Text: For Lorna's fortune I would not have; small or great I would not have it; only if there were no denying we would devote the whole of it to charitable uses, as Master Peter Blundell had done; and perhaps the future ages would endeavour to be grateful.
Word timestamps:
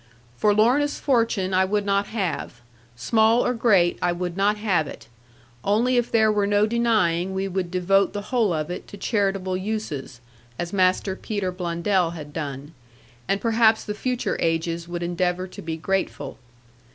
For 0.35 0.51
Lorna's 0.51 0.99
fortune 0.99 1.53
I 1.53 1.63
would 1.63 1.85
not 1.85 2.07
have; 2.07 2.59
small 2.95 3.45
or 3.45 3.53
great 3.53 3.99
I 4.01 4.11
would 4.11 4.35
not 4.35 4.57
have 4.57 4.87
it; 4.87 5.07
only 5.63 5.95
if 5.95 6.11
there 6.11 6.31
were 6.31 6.47
no 6.47 6.65
denying 6.65 7.35
we 7.35 7.47
would 7.47 7.69
devote 7.69 8.11
the 8.11 8.23
whole 8.23 8.51
of 8.51 8.71
it 8.71 8.87
to 8.87 8.97
charitable 8.97 9.55
uses, 9.57 10.19
as 10.57 10.73
Master 10.73 11.15
Peter 11.15 11.51
Blundell 11.51 12.13
had 12.17 12.33
done; 12.33 12.73
and 13.27 13.39
perhaps 13.39 13.83
the 13.83 13.93
future 13.93 14.37
ages 14.39 14.87
would 14.87 15.03
endeavour 15.03 15.45
to 15.45 15.61
be 15.61 15.77
grateful. 15.77 16.39